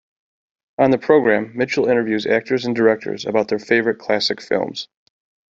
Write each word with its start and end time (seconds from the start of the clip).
On 0.79 0.89
the 0.89 0.97
program, 0.97 1.55
Mitchell 1.55 1.87
interviews 1.87 2.25
actors 2.25 2.65
and 2.65 2.75
directors 2.75 3.27
about 3.27 3.49
their 3.49 3.59
favorite 3.59 3.99
classic 3.99 4.41
films. 4.41 4.87